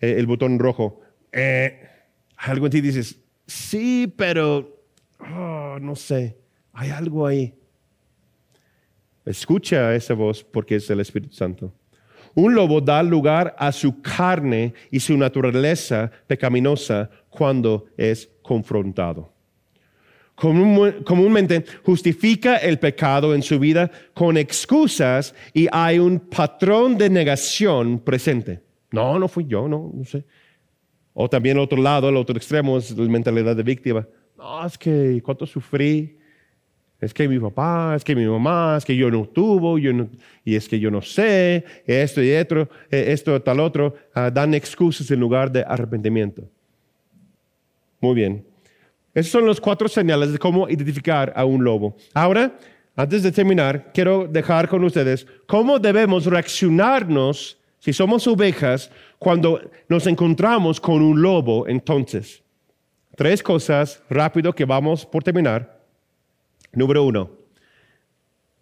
[0.00, 1.00] eh, el botón rojo.
[1.32, 1.80] Eh,
[2.36, 4.84] algo en ti dices, sí, pero
[5.18, 6.44] oh, no sé.
[6.78, 7.54] Hay algo ahí.
[9.24, 11.72] Escucha esa voz porque es el Espíritu Santo.
[12.34, 19.32] Un lobo da lugar a su carne y su naturaleza pecaminosa cuando es confrontado.
[20.34, 28.00] Comúnmente justifica el pecado en su vida con excusas y hay un patrón de negación
[28.00, 28.60] presente.
[28.92, 30.24] No, no fui yo, no, no sé.
[31.14, 34.06] O también el otro lado, el otro extremo es la mentalidad de víctima.
[34.36, 36.15] No, es que cuánto sufrí,
[37.00, 40.08] Es que mi papá, es que mi mamá, es que yo no tuvo, yo no,
[40.44, 44.54] y es que yo no sé, esto y otro, eh, esto, tal otro, ah, dan
[44.54, 46.42] excusas en lugar de arrepentimiento.
[48.00, 48.46] Muy bien.
[49.12, 51.96] Esos son los cuatro señales de cómo identificar a un lobo.
[52.14, 52.58] Ahora,
[52.94, 60.06] antes de terminar, quiero dejar con ustedes cómo debemos reaccionarnos si somos ovejas cuando nos
[60.06, 62.42] encontramos con un lobo entonces.
[63.16, 65.75] Tres cosas rápido que vamos por terminar.
[66.76, 67.30] Número uno,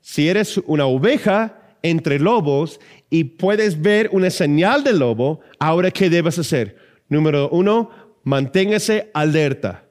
[0.01, 2.79] si eres una oveja entre lobos
[3.11, 6.79] y puedes ver una señal de lobo, ahora ¿qué debes hacer?
[7.09, 7.91] Número uno,
[8.23, 9.85] manténgase alerta.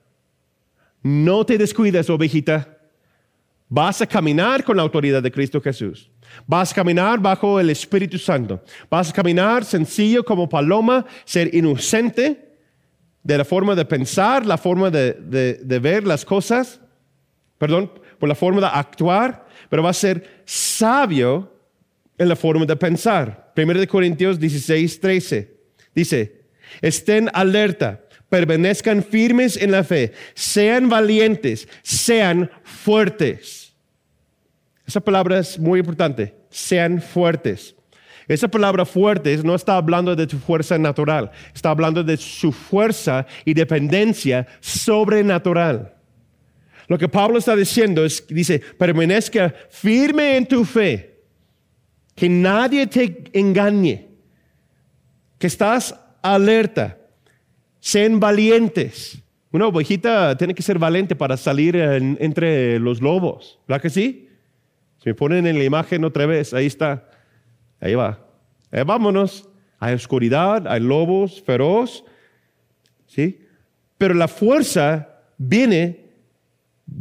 [1.01, 2.77] No te descuides, ovejita.
[3.67, 6.09] Vas a caminar con la autoridad de Cristo Jesús.
[6.47, 8.63] Vas a caminar bajo el Espíritu Santo.
[8.89, 12.55] Vas a caminar sencillo como paloma, ser inocente
[13.21, 15.13] de la forma de pensar, la forma de,
[15.61, 16.79] de ver las cosas.
[17.57, 17.91] Perdón,
[18.23, 21.51] por la forma de actuar, pero va a ser sabio
[22.17, 23.51] en la forma de pensar.
[23.53, 25.57] 1 Corintios 16, 13
[25.93, 26.45] dice,
[26.81, 33.73] estén alerta, permanezcan firmes en la fe, sean valientes, sean fuertes.
[34.87, 37.75] Esa palabra es muy importante, sean fuertes.
[38.29, 43.27] Esa palabra fuertes no está hablando de tu fuerza natural, está hablando de su fuerza
[43.43, 45.93] y dependencia sobrenatural.
[46.87, 51.21] Lo que Pablo está diciendo es, dice, permanezca firme en tu fe,
[52.15, 54.07] que nadie te engañe,
[55.39, 56.97] que estás alerta,
[57.79, 59.21] sean valientes.
[59.51, 64.29] Una ovejita tiene que ser valiente para salir entre los lobos, ¿verdad que sí?
[65.03, 67.09] Si me ponen en la imagen otra vez, ahí está,
[67.79, 68.25] ahí va.
[68.71, 69.47] Eh, vámonos,
[69.79, 72.03] hay oscuridad, hay lobos feroz,
[73.05, 73.41] ¿sí?
[73.97, 76.02] Pero la fuerza viene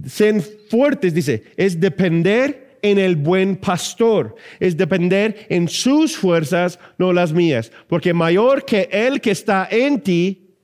[0.06, 7.12] sean fuertes, dice, es depender en el buen pastor, es depender en sus fuerzas, no
[7.12, 10.56] las mías, porque mayor que el que está en ti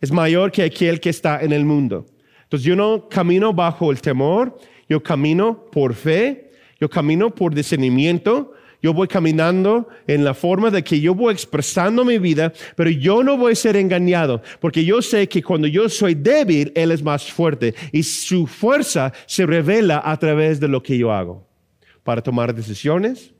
[0.00, 2.06] es mayor que aquel que está en el mundo.
[2.42, 8.52] Entonces yo no camino bajo el temor, yo camino por fe, yo camino por discernimiento,
[8.82, 13.22] yo voy caminando en la forma de que yo voy expresando mi vida, pero yo
[13.22, 17.02] no voy a ser engañado, porque yo sé que cuando yo soy débil, Él es
[17.02, 21.46] más fuerte y su fuerza se revela a través de lo que yo hago,
[22.04, 23.32] para tomar decisiones,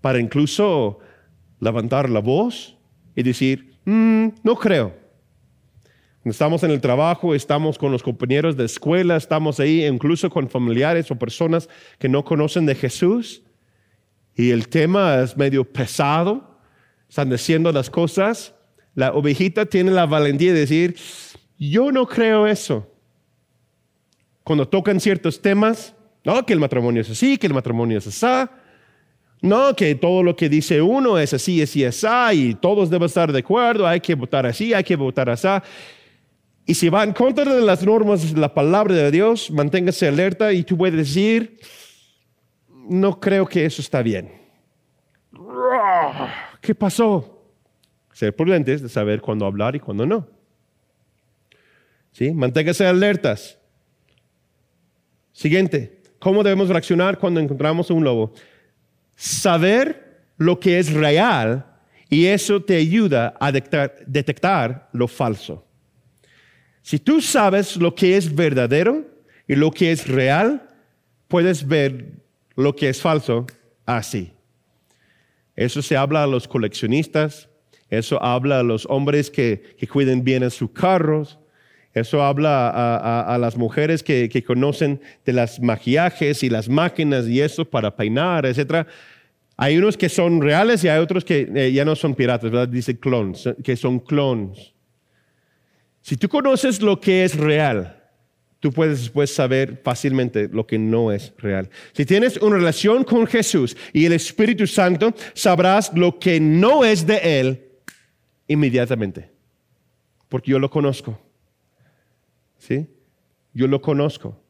[0.00, 0.98] para incluso
[1.60, 2.76] levantar la voz
[3.14, 5.02] y decir, mm, no creo.
[6.24, 11.10] Estamos en el trabajo, estamos con los compañeros de escuela, estamos ahí incluso con familiares
[11.10, 13.42] o personas que no conocen de Jesús
[14.34, 16.58] y el tema es medio pesado,
[17.08, 18.54] están diciendo las cosas,
[18.94, 20.96] la ovejita tiene la valentía de decir,
[21.58, 22.88] yo no creo eso.
[24.42, 28.50] Cuando tocan ciertos temas, no, que el matrimonio es así, que el matrimonio es así,
[29.42, 33.32] no, que todo lo que dice uno es así, así, así, y todos deben estar
[33.32, 35.48] de acuerdo, hay que votar así, hay que votar así.
[36.64, 40.62] Y si va en contra de las normas la palabra de Dios, manténgase alerta y
[40.62, 41.58] tú puedes decir,
[42.88, 44.30] no creo que eso está bien.
[46.60, 47.42] ¿Qué pasó?
[48.12, 50.28] Ser prudentes de saber cuándo hablar y cuándo no.
[52.12, 52.32] ¿Sí?
[52.32, 53.58] Manténgase alertas.
[55.32, 58.34] Siguiente, ¿cómo debemos reaccionar cuando encontramos un lobo?
[59.16, 61.66] Saber lo que es real
[62.10, 65.66] y eso te ayuda a detectar, detectar lo falso.
[66.82, 69.06] Si tú sabes lo que es verdadero
[69.48, 70.68] y lo que es real,
[71.28, 72.21] puedes ver
[72.56, 73.46] lo que es falso
[73.86, 74.32] así.
[75.56, 77.48] Eso se habla a los coleccionistas,
[77.90, 81.38] eso habla a los hombres que, cuiden bien a sus carros,
[81.92, 82.70] eso habla
[83.20, 88.46] a, las mujeres que, conocen de las maquillajes y las máquinas y eso para peinar,
[88.46, 88.86] etc.
[89.58, 92.68] Hay unos que son reales y hay otros que eh, ya no son piratas, ¿verdad?
[92.68, 94.72] Dice clones, que son clones.
[96.00, 98.01] Si tú conoces lo que es real,
[98.62, 101.68] tú puedes después saber fácilmente lo que no es real.
[101.94, 107.04] Si tienes una relación con Jesús y el Espíritu Santo, sabrás lo que no es
[107.04, 107.64] de Él
[108.46, 109.28] inmediatamente,
[110.28, 111.20] porque yo lo conozco.
[112.56, 112.86] ¿Sí?
[113.52, 114.40] Yo lo conozco.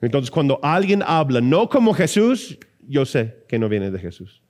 [0.00, 4.42] Entonces, cuando alguien habla no como Jesús, yo sé que no viene de Jesús.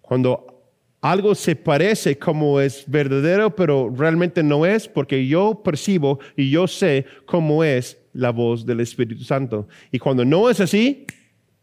[0.00, 6.50] Cuando algo se parece como es verdadero, pero realmente no es, porque yo percibo y
[6.50, 9.68] yo sé cómo es la voz del Espíritu Santo.
[9.92, 11.06] Y cuando no es así,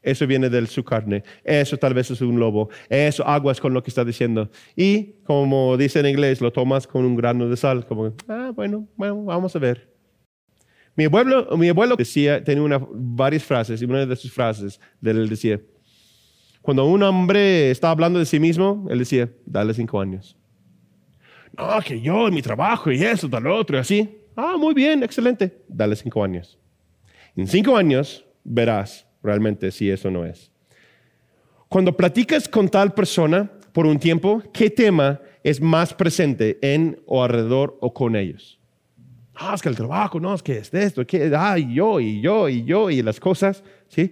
[0.01, 1.23] eso viene de su carne.
[1.43, 2.69] Eso tal vez es un lobo.
[2.89, 4.49] Eso aguas con lo que está diciendo.
[4.75, 7.85] Y como dice en inglés, lo tomas con un grano de sal.
[7.85, 9.91] Como, ah, bueno, bueno, vamos a ver.
[10.95, 15.11] Mi abuelo, mi abuelo decía, tenía una, varias frases, y una de sus frases de
[15.11, 15.61] él decía,
[16.61, 20.37] cuando un hombre está hablando de sí mismo, él decía, dale cinco años.
[21.57, 24.20] No, que yo, mi trabajo y eso, tal otro, y así.
[24.36, 25.63] Ah, muy bien, excelente.
[25.67, 26.57] Dale cinco años.
[27.36, 30.51] En cinco años verás realmente si eso no es.
[31.69, 37.23] Cuando platicas con tal persona por un tiempo, ¿qué tema es más presente en o
[37.23, 38.59] alrededor o con ellos?
[39.34, 42.21] Ah, es que el trabajo, no, es que es esto, que, ah, y yo, y
[42.21, 44.11] yo, y yo, y las cosas, ¿sí?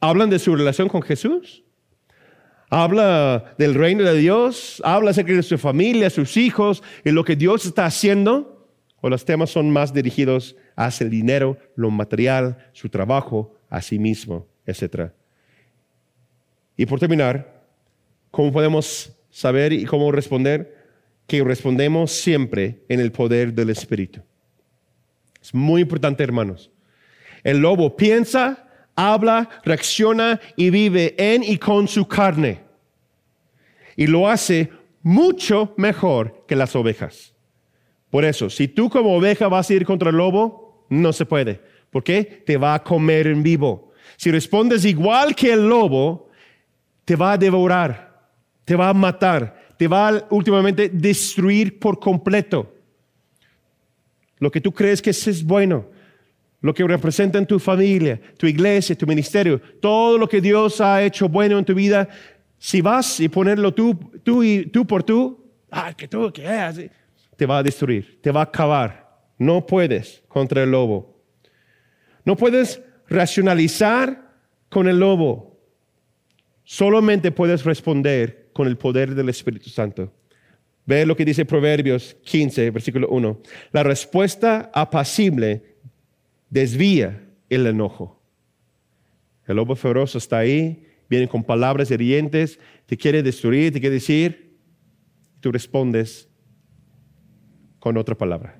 [0.00, 1.62] ¿Hablan de su relación con Jesús?
[2.68, 4.82] ¿Habla del reino de Dios?
[4.84, 8.59] ¿Habla acerca de su familia, sus hijos y lo que Dios está haciendo?
[9.00, 13.98] ¿O los temas son más dirigidos hacia el dinero, lo material, su trabajo, a sí
[13.98, 15.14] mismo, etcétera?
[16.76, 17.62] Y por terminar,
[18.30, 20.76] ¿cómo podemos saber y cómo responder?
[21.26, 24.20] Que respondemos siempre en el poder del Espíritu.
[25.40, 26.70] Es muy importante, hermanos.
[27.42, 32.60] El lobo piensa, habla, reacciona y vive en y con su carne.
[33.96, 34.70] Y lo hace
[35.02, 37.29] mucho mejor que las ovejas.
[38.10, 41.60] Por eso, si tú como oveja vas a ir contra el lobo, no se puede.
[41.90, 42.42] ¿Por qué?
[42.44, 43.92] Te va a comer en vivo.
[44.16, 46.28] Si respondes igual que el lobo,
[47.04, 48.28] te va a devorar,
[48.64, 52.74] te va a matar, te va a últimamente destruir por completo.
[54.38, 55.86] Lo que tú crees que es bueno,
[56.60, 61.02] lo que representa en tu familia, tu iglesia, tu ministerio, todo lo que Dios ha
[61.02, 62.08] hecho bueno en tu vida,
[62.58, 66.90] si vas y ponerlo tú, tú y tú por tú, ah, que tú, que es,
[67.40, 69.18] te va a destruir, te va a acabar.
[69.38, 71.24] No puedes contra el lobo.
[72.26, 74.36] No puedes racionalizar
[74.68, 75.58] con el lobo.
[76.64, 80.12] Solamente puedes responder con el poder del Espíritu Santo.
[80.84, 83.40] Ve lo que dice Proverbios 15, versículo 1.
[83.72, 85.78] La respuesta apacible
[86.50, 88.22] desvía el enojo.
[89.46, 94.58] El lobo feroz está ahí, viene con palabras hirientes, te quiere destruir, te quiere decir,
[95.40, 96.29] tú respondes
[97.80, 98.56] con otra palabra.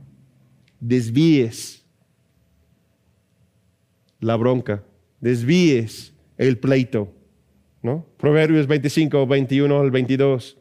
[0.81, 1.85] Desvíes
[4.19, 4.83] la bronca,
[5.21, 7.15] desvíes el pleito.
[7.83, 8.07] ¿no?
[8.17, 10.59] Proverbios 25, 21 al 22.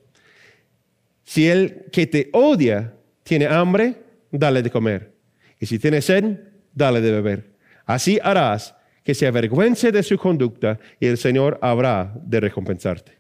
[1.24, 4.02] Si el que te odia tiene hambre,
[4.32, 5.14] dale de comer.
[5.60, 6.40] Y si tiene sed,
[6.74, 7.56] dale de beber.
[7.86, 13.14] Así harás que se avergüence de su conducta y el Señor habrá de recompensarte.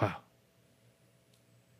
[0.00, 0.10] Wow.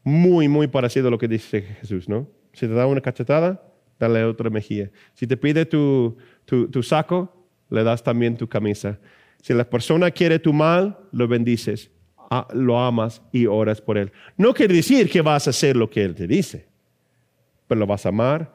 [0.05, 2.29] Muy, muy parecido a lo que dice Jesús, ¿no?
[2.57, 3.61] Si te da una cachetada,
[4.01, 4.91] dale otra mejilla.
[5.13, 7.31] Si te pide tu, tu, saco,
[7.69, 8.99] le das también tu camisa.
[9.43, 11.91] Si la persona quiere tu mal, lo bendices,
[12.31, 14.11] ah, lo amas y oras por él.
[14.39, 16.67] No quiere decir que vas a hacer lo que él te dice,
[17.69, 18.55] pero lo vas a amar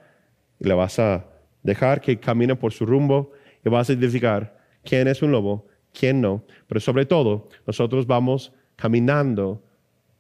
[0.60, 1.24] y le vas a
[1.62, 3.34] dejar que camine por su rumbo
[3.64, 6.44] y vas a identificar quién es un lobo, quién no.
[6.66, 9.64] Pero sobre todo, nosotros vamos caminando,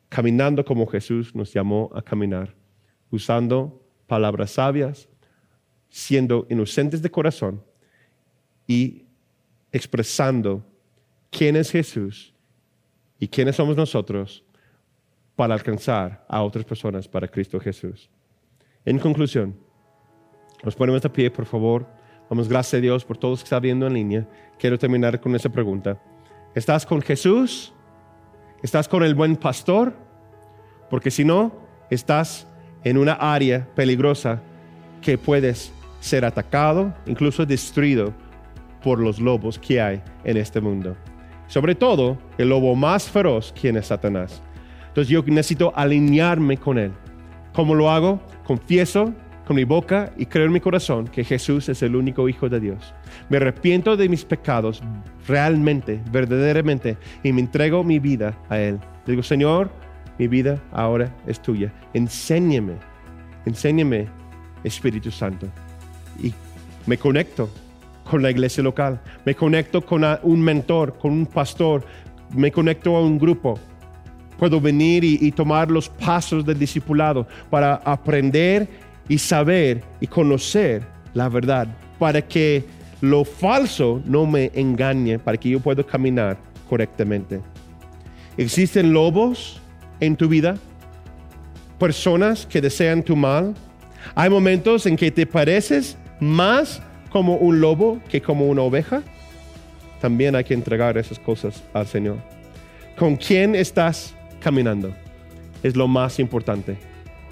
[0.07, 2.60] caminando como Jesús nos llamó a caminar,
[3.11, 5.07] usando palabras sabias,
[5.89, 7.63] siendo inocentes de corazón
[8.65, 9.05] y
[9.71, 10.65] expresando
[11.29, 12.33] quién es Jesús
[13.19, 14.43] y quiénes somos nosotros
[15.35, 18.09] para alcanzar a otras personas para Cristo Jesús.
[18.85, 19.55] En conclusión,
[20.63, 21.87] nos ponemos de pie, por favor.
[22.29, 24.27] Damos gracias a Dios por todos que están viendo en línea.
[24.57, 26.01] Quiero terminar con esa pregunta.
[26.55, 27.73] ¿Estás con Jesús?
[28.61, 29.93] ¿Estás con el buen pastor?
[30.89, 31.51] Porque si no,
[31.89, 32.47] estás
[32.83, 34.41] en una área peligrosa
[35.01, 38.13] que puedes ser atacado, incluso destruido
[38.83, 40.95] por los lobos que hay en este mundo.
[41.47, 44.41] Sobre todo, el lobo más feroz, quien es Satanás.
[44.87, 46.91] Entonces yo necesito alinearme con él.
[47.53, 48.21] ¿Cómo lo hago?
[48.45, 49.13] Confieso
[49.45, 52.59] con mi boca y creo en mi corazón que Jesús es el único Hijo de
[52.59, 52.93] Dios.
[53.29, 54.81] Me arrepiento de mis pecados
[55.27, 58.79] realmente, verdaderamente, y me entrego mi vida a Él.
[59.05, 59.69] Digo, Señor,
[60.21, 61.73] mi vida ahora es tuya.
[61.95, 62.75] Enséñame,
[63.43, 64.07] enséñame,
[64.63, 65.47] Espíritu Santo.
[66.21, 66.31] Y
[66.85, 67.49] me conecto
[68.07, 71.83] con la iglesia local, me conecto con un mentor, con un pastor,
[72.35, 73.57] me conecto a un grupo.
[74.37, 78.67] Puedo venir y, y tomar los pasos del discipulado para aprender
[79.09, 80.83] y saber y conocer
[81.15, 81.67] la verdad
[81.97, 82.63] para que
[83.01, 86.37] lo falso no me engañe, para que yo pueda caminar
[86.69, 87.41] correctamente.
[88.37, 89.60] ¿Existen lobos
[90.01, 90.57] en tu vida?
[91.79, 93.55] ¿Personas que desean tu mal?
[94.13, 99.01] ¿Hay momentos en que te pareces más como un lobo que como una oveja?
[100.01, 102.17] También hay que entregar esas cosas al Señor.
[102.97, 104.93] ¿Con quién estás caminando?
[105.63, 106.75] Es lo más importante.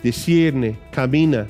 [0.02, 1.48] Discierne, camina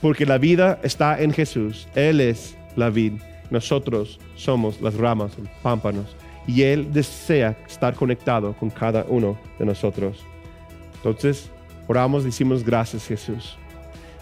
[0.00, 1.86] porque la vida está en Jesús.
[1.94, 3.14] Él es la vid.
[3.50, 5.32] Nosotros somos las ramas,
[5.62, 6.16] pámpanos.
[6.50, 10.18] Y Él desea estar conectado con cada uno de nosotros.
[10.96, 11.48] Entonces,
[11.86, 13.56] oramos, decimos gracias Jesús.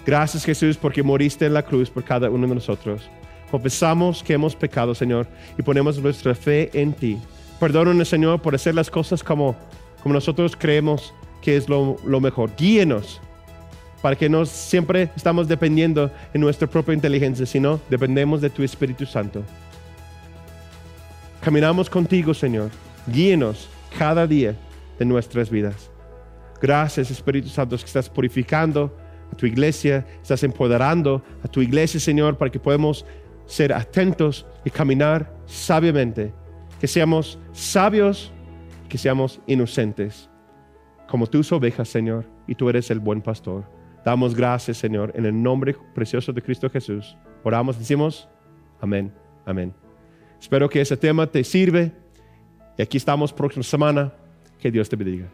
[0.04, 3.08] Gracias Jesús porque moriste en la cruz por cada uno de nosotros.
[3.50, 5.26] Confesamos que hemos pecado, Señor,
[5.56, 7.18] y ponemos nuestra fe en ti.
[7.58, 9.56] Perdónanos, Señor, por hacer las cosas como,
[10.02, 12.50] como nosotros creemos que es lo, lo mejor.
[12.58, 13.22] Guíenos
[14.02, 19.06] para que no siempre estamos dependiendo en nuestra propia inteligencia, sino dependemos de tu Espíritu
[19.06, 19.42] Santo.
[21.40, 22.70] Caminamos contigo, Señor.
[23.06, 24.56] Guíenos cada día
[24.98, 25.90] de nuestras vidas.
[26.60, 28.96] Gracias, Espíritu Santo, que estás purificando
[29.32, 33.06] a tu iglesia, estás empoderando a tu iglesia, Señor, para que podamos
[33.46, 36.32] ser atentos y caminar sabiamente.
[36.80, 38.32] Que seamos sabios,
[38.88, 40.28] que seamos inocentes,
[41.08, 43.64] como tus ovejas, Señor, y tú eres el buen pastor.
[44.04, 47.16] Damos gracias, Señor, en el nombre precioso de Cristo Jesús.
[47.42, 48.28] Oramos, decimos,
[48.80, 49.12] amén,
[49.44, 49.87] amén.
[50.40, 51.92] Espero que ese tema te sirve.
[52.76, 54.12] Y aquí estamos próxima semana.
[54.60, 55.28] Que Dios te bendiga.